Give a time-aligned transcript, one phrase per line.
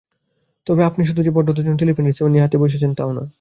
[0.67, 3.23] আর আপনি শুধু যে ভদ্রতার জন্যে টেলিফোন রিসিভার হাতে নিয়ে বসে আছেন তাও না।